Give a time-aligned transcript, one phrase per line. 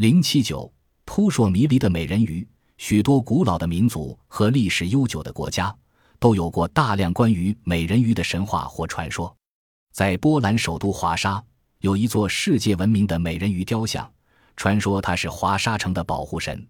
[0.00, 0.72] 零七九，
[1.04, 2.48] 扑朔迷离的美人鱼。
[2.78, 5.76] 许多古老的民族和历史悠久的国家
[6.18, 9.36] 都有过大量关于美人鱼的神话或传说。
[9.92, 11.44] 在波兰首都华沙，
[11.80, 14.10] 有一座世界闻名的美人鱼雕像，
[14.56, 16.66] 传说它是华沙城的保护神。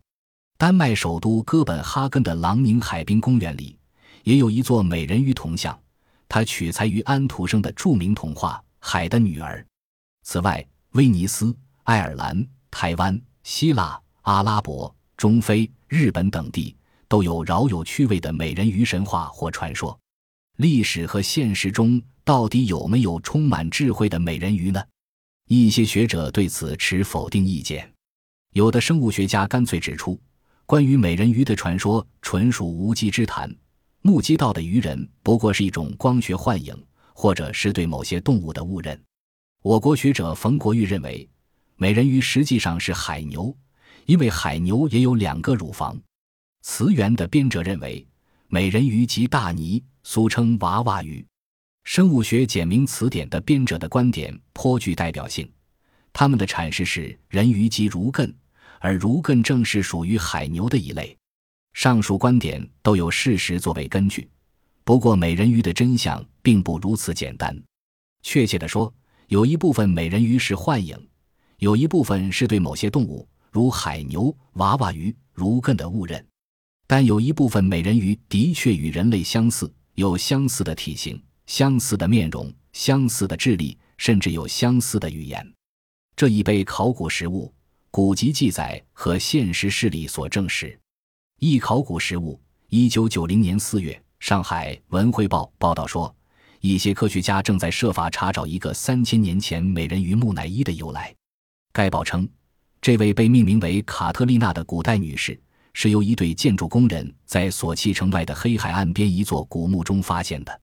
[0.58, 3.78] 丹麦首都哥本哈根的朗宁海滨公园里，
[4.24, 5.80] 也有一座美人鱼铜像，
[6.28, 9.60] 它取材于安徒生的著名童话《海的女儿》。
[10.24, 15.70] 此外，威尼斯、爱尔兰、台湾、希腊、阿拉伯、中非。
[15.92, 16.76] 日本等地
[17.08, 19.98] 都有饶有趣味的美人鱼神话或传说，
[20.58, 24.80] 历史和现实中到底有没有充满智慧的美人鱼呢？
[25.48, 27.92] 一些学者对此持否定意见，
[28.52, 30.16] 有的生物学家干脆指出，
[30.64, 33.52] 关于美人鱼的传说纯属无稽之谈，
[34.00, 36.72] 目击到的鱼人不过是一种光学幻影，
[37.12, 38.96] 或者是对某些动物的误认。
[39.60, 41.28] 我国学者冯国玉认为，
[41.82, 43.56] 美人鱼实际上是海牛。
[44.04, 45.98] 因为海牛也有两个乳房，
[46.60, 48.06] 词源的编者认为，
[48.48, 51.24] 美人鱼即大鲵，俗称娃娃鱼。
[51.84, 55.50] 生物学简明词典的编者的观点颇具代表性，
[56.12, 58.30] 他们的阐释是人鱼即儒艮，
[58.78, 61.16] 而儒艮正是属于海牛的一类。
[61.72, 64.28] 上述观点都有事实作为根据，
[64.84, 67.56] 不过美人鱼的真相并不如此简单。
[68.22, 68.92] 确切地说，
[69.28, 70.98] 有一部分美人鱼是幻影，
[71.60, 73.26] 有一部分是对某些动物。
[73.50, 76.24] 如海牛、娃娃鱼、如艮的误认，
[76.86, 85.44] 但有一部分美人鱼的确与人类相似，有相似的体型、相似的面容、相似的智力，甚至有相似的语言。
[86.14, 87.52] 这已被考古实物、
[87.90, 90.78] 古籍记载和现实事例所证实。
[91.40, 96.14] 一考古实物，一九九零年四月，上海文汇报报道说，
[96.60, 101.12] 一些科学家正在设法查找一个三千年前美人鱼木乃伊的由来。
[101.72, 102.28] 该报称。
[102.80, 105.38] 这位被命名为卡特丽娜的古代女士，
[105.74, 110.60] 是由一对建筑工人在索契城外的黑海岸边一座古墓中发现的。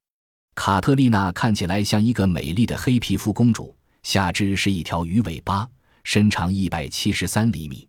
[0.56, 5.70] 卡特丽娜看起来像一个美丽的黑皮肤公主，下肢是一条鱼尾巴，
[6.04, 7.88] 身长一百七十三厘米。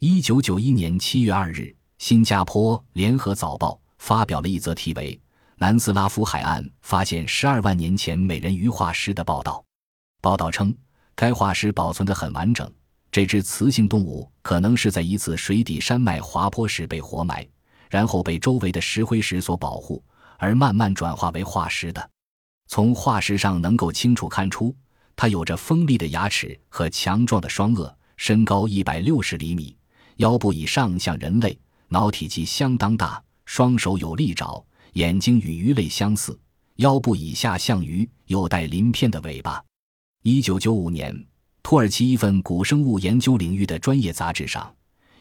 [0.00, 5.14] 一九九一年七月二日，新加坡联合早报发表了一则题为
[5.58, 9.64] 《南斯拉夫海岸发现十二万年前美人鱼化石》的报道。
[10.20, 10.74] 报道称，
[11.20, 12.66] 该化石保存得很完整。
[13.12, 17.46] 这只雌性动物可能是在一次水底山脉滑坡时被活埋，
[17.90, 20.02] 然后被周围的石灰石所保护，
[20.38, 22.10] 而慢慢转化为化石的。
[22.68, 24.74] 从化石上能够清楚看出，
[25.14, 29.76] 它有着锋利的牙齿和强壮的双颚，身高一百六十厘米，
[30.16, 31.58] 腰部以上像人类，
[31.88, 34.64] 脑体积相当大，双手有利爪，
[34.94, 36.40] 眼睛与鱼类相似，
[36.76, 39.62] 腰部以下像鱼，有带鳞片的尾巴。
[40.22, 41.26] 一九九五年。
[41.62, 44.70] 土耳其一份古生物研究领域的专业杂志上，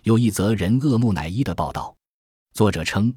[0.03, 1.95] 有一则人鳄木乃伊的报道。
[2.53, 3.13] 作者称，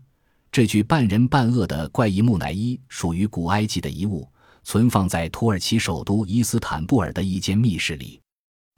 [0.52, 4.28] 这具半人半鳄的怪异木乃伊属于古埃及的遗物，
[4.62, 8.20] 存放在土耳其首都伊斯坦布尔的一间密室里。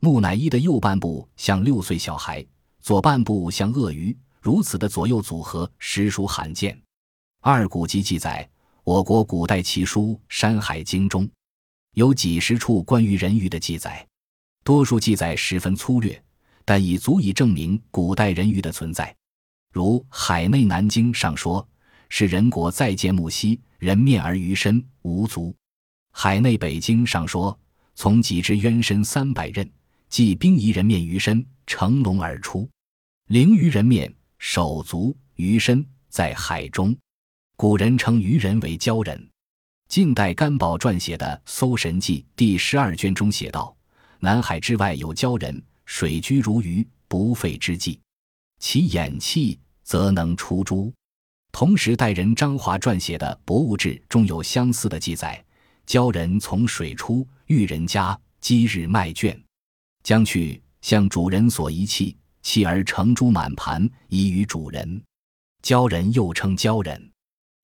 [0.00, 2.42] 木乃伊的右半部像六岁小孩，
[2.80, 6.80] 左半部像鳄鱼，如此的左右组合实属罕见。
[7.42, 8.48] 二古籍记载，
[8.82, 11.28] 我国古代奇书《山海经》中
[11.94, 14.06] 有几十处关于人鱼的记载。
[14.62, 16.22] 多数记载十分粗略，
[16.64, 19.14] 但已足以证明古代人鱼的存在。
[19.72, 21.66] 如《海内南经》上说
[22.08, 25.50] ：“是人国在见木兮，人面而鱼身无足。”
[26.12, 27.58] 《海内北经》上说
[27.94, 29.68] ：“从几只渊深三百仞，
[30.08, 32.68] 即兵夷人面鱼身，乘龙而出。
[33.26, 36.96] 灵鱼人面，手足鱼身在海中。
[37.56, 39.28] 古人称鱼人为鲛人。”
[39.94, 43.72] 近代甘宝撰写的《搜神记》第十二卷中写道。
[44.18, 48.00] 南海之外有鲛人，水居如鱼，不费之计。
[48.58, 50.92] 其眼气则能出珠。
[51.52, 55.40] 同时代人张华撰写的《博物志》中有相似的记载：
[55.86, 59.40] 鲛人从水出，遇人家，积日卖卷，
[60.02, 65.00] 将去向主人所遗弃，弃而成珠满盘，遗于主人。
[65.62, 67.12] 鲛人又称鲛人。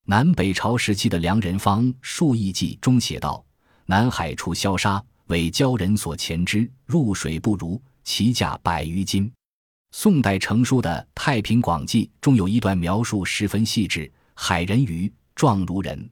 [0.06, 3.44] 南北朝时期的《梁人方·数异记》中写道：
[3.86, 5.02] 南海出消沙。
[5.26, 9.32] 为鲛人所钳之，入水不如，其价百余金。
[9.92, 16.10] 宋代成书的《太平广记》中有一段描述十分细致：海人鱼状如人，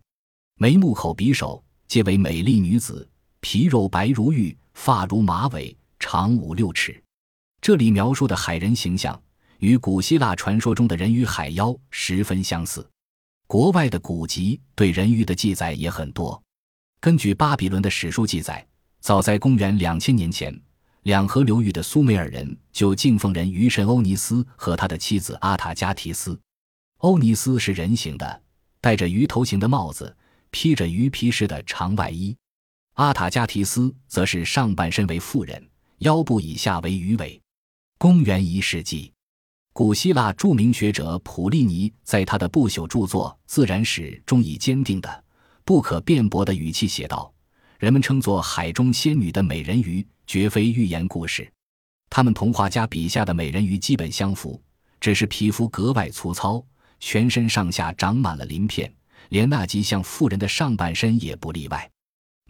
[0.57, 3.09] 眉目口鼻手皆为美丽女子，
[3.41, 7.03] 皮肉白如玉，发如马尾，长五六尺。
[7.61, 9.21] 这里描述的海人形象
[9.59, 12.89] 与古希腊传说中的人鱼海妖十分相似。
[13.49, 16.41] 国外的古籍对人鱼的记载也很多。
[17.01, 18.65] 根据巴比伦的史书记载。
[19.01, 20.55] 早在公元两千年前，
[21.05, 26.39] 两河流域的苏美尔人就敬奉人鱼神欧尼斯和他的妻子阿塔加提斯。
[26.99, 28.43] 欧尼斯是人形的，
[28.81, 30.15] 戴着鱼头形的帽子，
[30.51, 32.37] 披着鱼皮似的长外衣；
[32.95, 37.41] 阿塔加提斯则是上半身为妇人，腰部以下为鱼尾。
[37.97, 39.13] 公元一世纪，
[39.73, 45.25] 古希腊著名学者普利尼在他的不朽著作《自然史》中以坚定的、
[45.65, 47.33] 不可辩驳的语气写道
[47.79, 51.49] ：“人们称作海中仙女的美人鱼，绝非寓言故事。
[52.11, 54.61] 他们同画家笔下的美人鱼基本相符，
[55.01, 56.65] 只是皮肤格外粗糙，
[56.99, 58.93] 全身上下长满了鳞片，
[59.29, 61.89] 连那极像妇人的上半身也不例外。”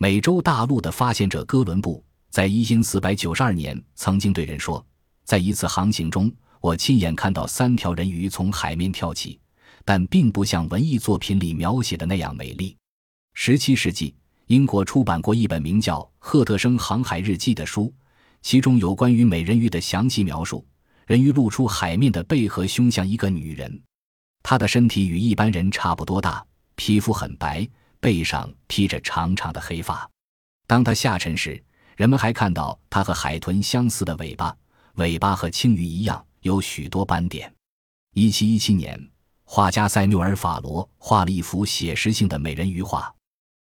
[0.01, 4.83] 美洲大陆的发现者哥伦布在一因四百九十二年曾经对人说。
[5.25, 9.39] 在一次航行中，我亲眼看到三条人鱼从海面跳起，
[9.85, 12.77] 但并不像文艺作品里描写的那样美丽。
[13.35, 14.15] 十七世纪，
[14.47, 17.93] 英国出版过一本名叫《赫特生航海日记》的书，
[18.43, 20.67] 其中有关于美人鱼的详细描述。
[21.07, 23.81] 人鱼露出海面的背和胸像一个女人，
[24.43, 26.45] 她的身体与一般人差不多大，
[26.75, 27.67] 皮肤很白，
[28.01, 30.09] 背上披着长长的黑发。
[30.67, 31.63] 当她下沉时，
[31.97, 34.55] 人们还看到她和海豚相似的尾巴。
[34.97, 37.53] 尾巴和青鱼一样有许多斑点。
[38.15, 38.99] 一七一七年，
[39.45, 43.15] 画家塞缪尔·法罗画了一幅写实性的美人鱼画。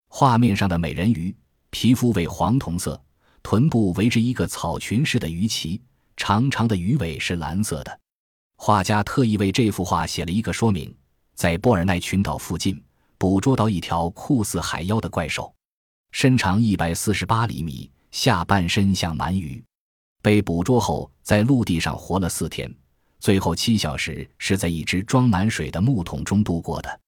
[0.08, 1.34] 画面上的美人鱼
[1.70, 3.00] 皮肤为黄铜色，
[3.42, 5.80] 臀部围着一个草裙似的鱼鳍，
[6.16, 8.00] 长长的鱼尾是蓝色的。
[8.56, 10.94] 画家特意为这幅画写了一个说明：
[11.34, 12.80] 在波尔奈群岛附近
[13.18, 15.52] 捕捉到一条酷似海妖的怪兽，
[16.12, 19.62] 身长一百四十八厘米，下半身像鳗鱼。
[20.24, 22.74] 被捕捉后，在陆地上活了四天，
[23.20, 27.00] 最后七小时是在一只装满水的木桶中度过的。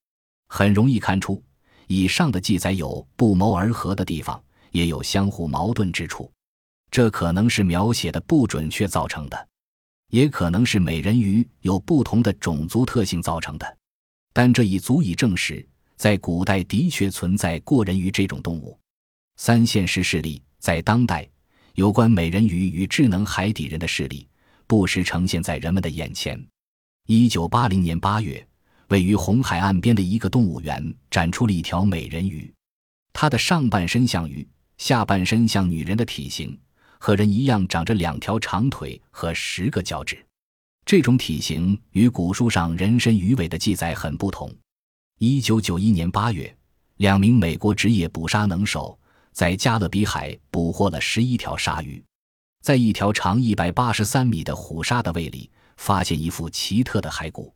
[0.48, 1.42] 很容易看出，
[1.86, 4.38] 以上的记载有不谋而合的地方，
[4.70, 6.30] 也有相互矛盾之处。
[6.90, 9.48] 这可能是描写的不准确造成的，
[10.10, 13.78] 也可能是美人鱼有不同的种族特性造成的。
[14.34, 15.66] 但这已足以证实，
[15.96, 18.78] 在古代的确存在过人鱼这种动物。
[19.36, 21.26] 三现实事例在当代。
[21.76, 24.26] 有关美人鱼与智能海底人的事例，
[24.66, 26.42] 不时呈现在人们的眼前。
[27.06, 28.44] 一九八零年八月，
[28.88, 32.50] 位于红海岸边的一个动物园展出了一条美人鱼，
[33.12, 34.46] 它的上半身像鱼，
[34.78, 36.58] 下半身像女人的体型，
[36.98, 40.16] 和人一样长着两条长腿和十个脚趾。
[40.86, 44.50] 这种体型与古书上人身鱼尾的记载很不同。
[45.18, 46.56] 一九九一年八月，
[46.96, 48.98] 两名美国职业捕杀能手。
[49.36, 52.02] 在加勒比海捕获了十一条鲨鱼，
[52.62, 57.54] 在一条长一百八十三米的虎鲨的胃里发现一副奇特的骸骨。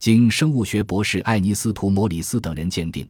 [0.00, 3.08] 经生物学博士艾尼斯图·摩里斯等人鉴定，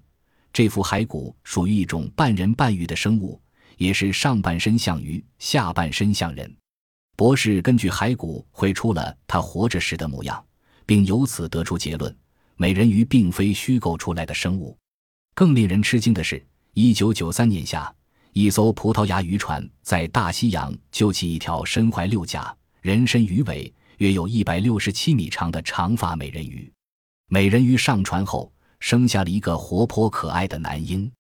[0.53, 3.41] 这副骸骨属于一种半人半鱼的生物，
[3.79, 6.55] 也是上半身像鱼，下半身像人。
[7.17, 10.45] 博士根据骸骨绘出了他活着时的模样，
[10.85, 12.15] 并由此得出结论：
[12.57, 14.77] 美人鱼并非虚构出来的生物。
[15.35, 17.91] 更令人吃惊的是，一九九三年夏。
[18.35, 26.73] 一艘葡萄牙渔船在大西洋救起一条身怀六甲、人身鱼尾、约有一百六十七米长的长发美人鱼。
[27.29, 28.51] 美人鱼上船后，
[28.81, 31.11] 生下了一个活泼可爱的男婴。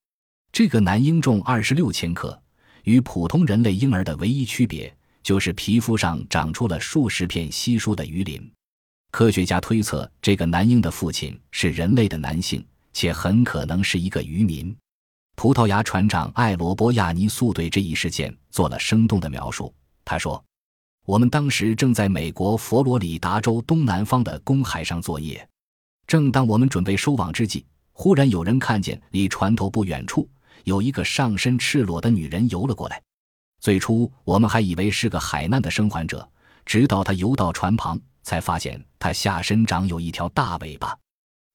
[0.52, 2.40] 这个男婴重二十六千克，
[2.84, 8.50] 与普通人类婴儿的唯一区别就是皮肤上长出了数十片稀疏的鱼鳞。
[9.10, 12.64] 科学家推测，这个男婴的父亲是人类的男性，
[12.94, 14.74] 且很可能是一个渔民。
[15.42, 19.74] 葡萄牙船长艾罗波亚尼素对这一事件做了生动的描述。
[20.04, 20.40] 他说
[21.04, 25.44] ：“我们当时正在美国佛罗里达州东南方的公海上作业，
[26.06, 30.30] 正当我们准备收网之际，忽然有人看见离船头不远处
[30.62, 33.02] 有一个上身赤裸的女人游了过来。
[33.58, 36.30] 最初我们还以为是个海难的生还者，
[36.64, 40.96] 直到她游到船旁，才发现她下身长有一条大尾巴，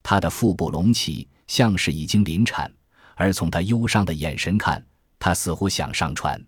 [0.04, 2.70] 她的腹部隆起，像是已经临产。”
[3.18, 4.82] 而从他忧伤的眼神看，
[5.18, 6.40] 他似乎想上船。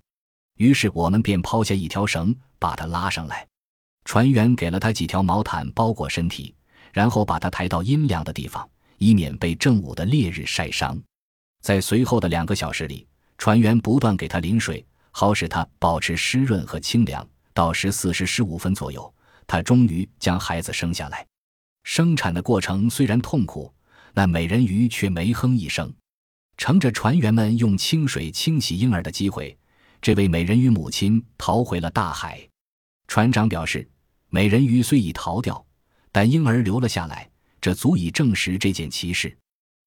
[0.57, 3.45] 于是我们便抛下一条绳，把他拉上来。
[4.05, 6.55] 船员给了他几条毛毯包裹身体，
[6.93, 10.97] 然后把他抬到阴凉的地方，以免被正午的烈日晒伤。
[11.61, 13.07] 在随后的两个小时里，
[13.37, 17.27] 船员不断给他淋水，好使他保持湿润和清凉。
[17.51, 19.11] 到十四时十五分左右，
[19.47, 21.25] 他终于将孩子生下来。
[21.83, 23.73] 生产的过程虽然痛苦，
[24.13, 25.91] 那美人鱼却没哼一声。
[26.59, 29.57] 乘着船员们用清水清洗婴儿的机会，
[30.01, 32.45] 这位美人鱼母亲逃回了大海。
[33.07, 33.89] 船长表示，
[34.27, 35.65] 美人鱼虽已逃掉，
[36.11, 37.29] 但婴儿留了下来，
[37.61, 39.33] 这足以证实这件奇事。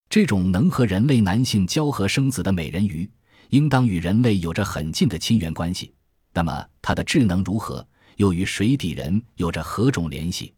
[0.08, 3.08] 这种能和人类男性交合生子的美人鱼，
[3.50, 5.92] 应当与人类有着很近的亲缘关系。
[6.32, 7.86] 那么它的智能如何？
[8.16, 10.54] 又与水底人有着何种联系？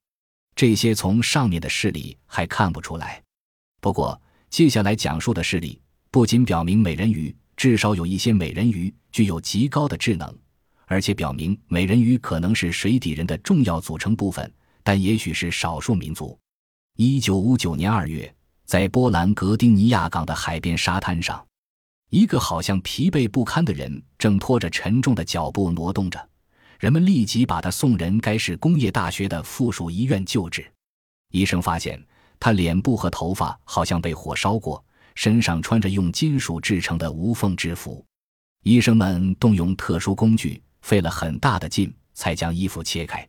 [0.54, 3.20] 这些从上面的事例还看不出来。
[3.80, 5.80] 不过，接下来讲述的事例
[6.14, 10.32] 不仅表明美人鱼至少有一些美人鱼具有极高的智能，
[10.86, 14.48] 而且表明美人鱼可能是水底人的重要组成部分，
[14.84, 16.38] 但也许是少数民族。
[16.94, 18.32] 一九五九年二月，
[18.64, 21.44] 在波兰格丁尼亚港的海边沙滩上，
[22.10, 26.28] 一个好像疲惫不堪的人正拖着沉重的脚步挪动着。
[26.78, 30.64] 人们立即把他送人该市工业大学的附属医院救治。
[31.32, 32.00] 医生发现
[32.38, 38.04] 他脸部和头发好像被火烧过，身上穿着用金属制成的无缝制服。
[38.62, 43.26] 医生们动用特殊工具，费了很大的劲才将衣服切开。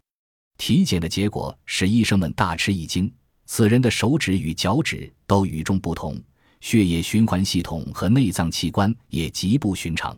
[0.57, 3.13] 体检的结果使医生们大吃一惊：
[3.45, 6.17] 此人的手指与脚趾都与众不同，
[6.61, 10.17] 血液循环系统和内脏器官也极不寻常。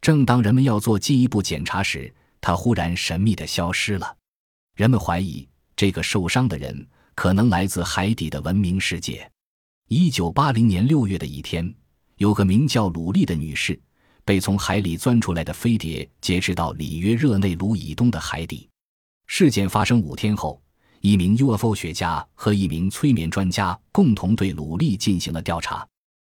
[0.00, 4.16] 正当人们要做进一步检查时，他忽然神秘地消失了，
[4.74, 5.46] 人们怀疑
[5.76, 9.30] 这个受伤的人可能来自海底的文明世界。
[9.88, 11.72] 一九八零年六月的一天，
[12.16, 13.80] 有个名叫鲁丽的女士
[14.24, 18.68] 被从海里钻出来的飞碟劫持到里约热内卢以东的海底。
[19.28, 20.60] 事件发生五天后，
[21.02, 25.86] 一名 UFO 学家和一名催眠专家共同对鲁丽进行了调查。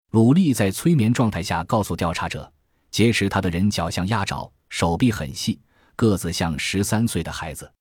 [0.09, 2.51] 鲁丽在催眠状态下告诉调查者，
[2.89, 5.61] 劫持她的人脚像鸭爪，手臂很细。
[5.95, 7.71] 个子像十三岁的孩子，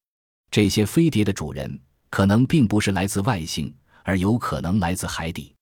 [0.51, 5.55] 这些飞碟的主人可能并不是来自外星，而有可能来自海底。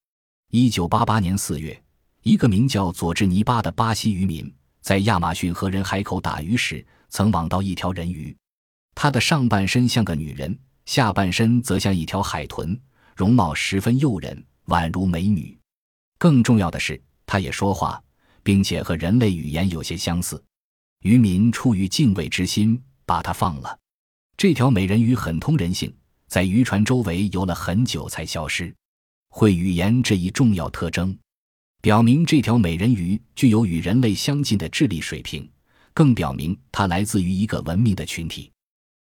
[0.52, 1.80] 一九八八年四月，
[2.22, 8.36] 一个名叫佐治尼巴的巴西渔民在亚马逊河人海口打鱼时，曾网到一条人鱼。
[8.96, 12.76] 它的上半身像个女人，下半身则像一条海豚，
[13.14, 15.56] 容貌十分诱人，宛如美女。
[16.18, 18.02] 更重要的是，它也说话，
[18.42, 20.42] 并且和人类语言有些相似。
[21.02, 23.78] 渔民出于敬畏之心，把它放了。
[24.36, 25.94] 这条美人鱼很通人性，
[26.26, 28.74] 在渔船周围游了很久才消失。
[29.30, 31.16] 会语言这一重要特征，
[31.80, 35.48] 表明这条美人鱼具有与人类相近的智力水平，
[35.94, 38.50] 更表明它来自于一个文明的群体。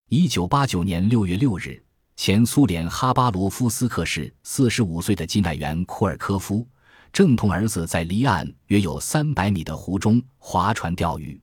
[0.09, 1.83] 一九八九年六月六日，
[2.15, 6.65] 前苏联哈巴罗夫斯克市四十五岁的近代员库尔科夫，
[7.11, 11.39] 正同儿子在离岸约有三百米的湖中划船钓鱼。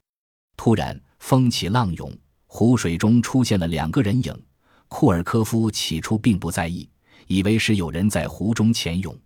[0.57, 2.17] 突然，风起浪涌，
[2.47, 4.43] 湖水中出现了两个人影。
[4.89, 6.89] 库尔科夫起初并不在意，
[7.27, 9.17] 以为是有人在湖中潜泳。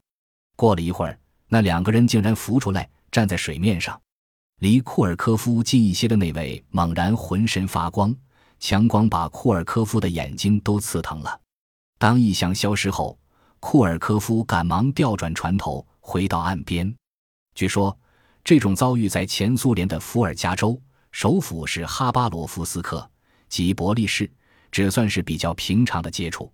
[0.57, 4.01] 过了一会儿，那两个人竟然浮出来，站在水面上。
[4.61, 8.15] 离库尔科夫近一些的那位猛然浑身发光，
[8.59, 11.41] 强光把库尔科夫的眼睛都刺疼了。
[11.99, 13.19] 当异象消失后，
[13.59, 16.95] 库尔科夫赶忙调转船头回到岸边。
[17.55, 17.99] 据说，
[18.45, 20.81] 这种遭遇在前苏联的伏尔加州。
[21.13, 23.11] 首府是哈巴罗夫斯克
[23.49, 24.31] 及伯利市，
[24.71, 26.53] 只算是比较平常的接触。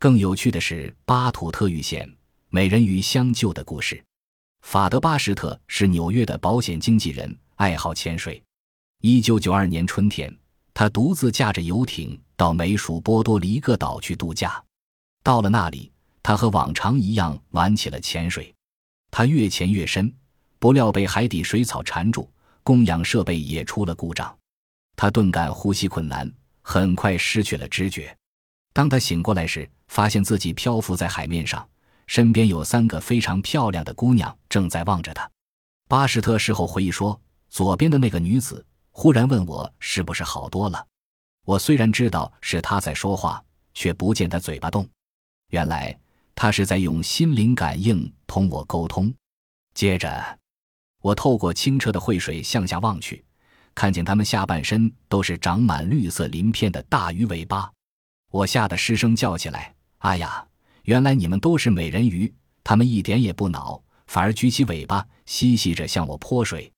[0.00, 2.08] 更有趣的是巴图特遇险
[2.50, 4.02] 美人鱼相救的故事。
[4.62, 8.40] 法德巴什特是纽约的保险经纪人，爱好潜水。
[9.00, 10.32] 一九九二年春天，
[10.72, 14.62] 他独自驾着游艇到美属波多黎各岛去度假。
[15.24, 15.90] 到了那里，
[16.22, 18.54] 他和往常一样玩起了潜水。
[19.10, 20.12] 他越潜越深，
[20.60, 22.30] 不料被海底水草缠住。
[22.62, 24.36] 供氧设备也出了故障，
[24.94, 28.14] 他顿感呼吸困难，很快失去了知觉。
[28.78, 31.68] 当他醒过来时，发现自己漂浮在海面上，
[32.06, 35.28] 身边有三个非常漂亮的姑娘正在望着他。
[35.88, 37.20] 巴什特事后回忆说
[37.50, 40.86] ：“左边的那个女子忽然问我是不是好多了。
[41.44, 43.42] 我虽然知道是她在说话，
[43.74, 44.88] 却不见她嘴巴动。
[45.50, 45.98] 原来
[46.36, 49.12] 她是在用心灵感应同我沟通。”
[49.74, 50.38] 接着。
[51.02, 53.24] 我透过清澈的汇水向下望去，
[53.74, 57.72] 看见他们下半身都是长满绿色鳞片的大鱼尾巴。
[58.30, 60.46] 我吓得失声叫起来：“哎呀，
[60.84, 62.32] 原来你们都是美人鱼！”
[62.62, 66.70] 它们一点也不恼，反而举起尾巴嬉戏着向我泼水。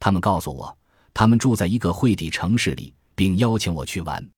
[0.00, 0.76] 他们告诉我，
[1.14, 4.28] 他们住在一个会底城市里，并邀请我去玩。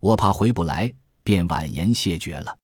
[0.00, 2.56] 我怕回不来，便婉言谢绝了。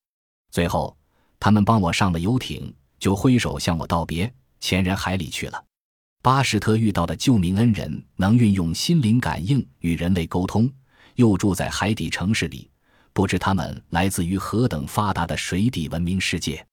[0.51, 0.97] 最后，
[1.39, 5.65] 他们帮我上了游艇，就挥手向我道别，潜人海里去了。
[6.23, 10.69] 巴什特遇到的救命恩人能运用心灵感应与人类沟通，
[11.15, 12.69] 又住在海底城市里，
[13.17, 16.67] 不知他们来自于何等发达的水底文明世界。